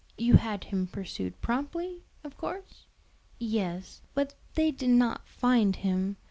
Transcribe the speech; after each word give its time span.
"You 0.17 0.37
had 0.37 0.63
him 0.63 0.87
pursued 0.87 1.39
promptly, 1.41 2.01
of 2.23 2.35
course?" 2.35 2.87
"Yes; 3.37 4.01
but 4.15 4.33
they 4.55 4.71
did 4.71 4.89
not 4.89 5.27
find 5.27 5.75
him. 5.75 6.17